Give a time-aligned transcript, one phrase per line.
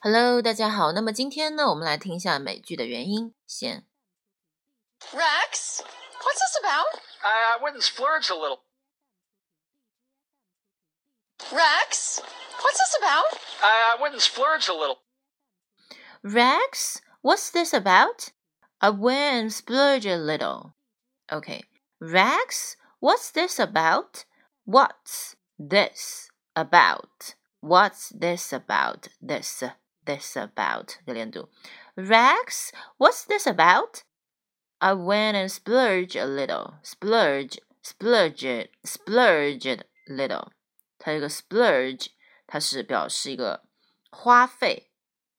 [0.00, 0.92] Hello，大家好。
[0.92, 3.84] 那么今天呢，我们来听一下美剧的原音先。
[5.12, 5.80] Rex,
[6.20, 7.00] what's this about?
[7.22, 8.60] I, I wouldn't splurge a little.
[11.50, 12.20] Rex,
[12.60, 13.38] what's this about?
[13.60, 14.98] I, I wouldn't splurge a little.
[16.22, 18.30] Rex, what's this about?
[18.78, 20.74] I went and splurged a little.
[21.30, 21.64] Okay,
[22.00, 24.24] Rex, what's this about?
[24.64, 27.34] What's this about?
[27.60, 29.08] What's this about?
[29.20, 29.62] This,
[30.04, 31.48] this about 这个连读。
[31.94, 34.02] Rex, what's this about?
[34.78, 36.74] I went and splurged a little.
[36.82, 40.48] Splurge, splurged, splurged little.
[40.98, 42.08] 它有一个 splurge，
[42.46, 43.64] 它是表示一个
[44.10, 44.90] 花费、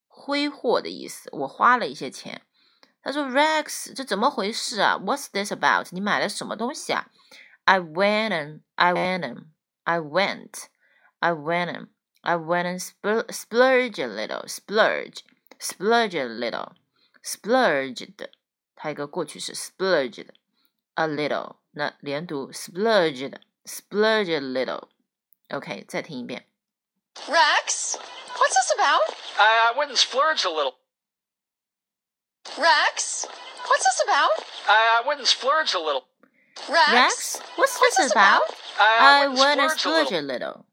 [0.08, 1.30] 挥霍的意思。
[1.32, 2.42] 我花了一些钱。
[3.04, 4.98] 他说：“Rex，这怎么回事啊？
[4.98, 5.88] What's this about？
[5.92, 7.10] 你买了什么东西啊？”
[7.64, 9.46] I went and I went and
[9.84, 10.66] I went
[11.20, 11.88] I went and
[12.24, 15.24] I went and spl splurged a little splurge
[15.60, 16.74] splurge a little
[17.24, 18.30] splurged，
[18.76, 20.28] 它一个过去式 splurged
[20.96, 23.34] a little，那连读 splurged
[23.66, 26.46] splurged a little。OK，再听一遍。
[27.28, 27.98] Rex,
[28.36, 29.16] what's this about?
[29.38, 30.76] I, I wouldn't splurge a little.
[32.58, 33.26] Rex,
[33.68, 34.32] what's this about?
[34.68, 36.04] I, I wouldn't splurge a little.
[36.70, 38.44] Rex, Rex, what's what's this this about?
[38.80, 40.66] I, I I wanna wouldn't splurge splurge a a little.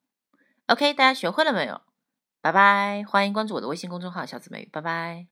[0.69, 1.81] OK，大家学会了没有？
[2.41, 5.25] 拜拜，欢迎关注我的微信公众号“小紫妹”，拜拜。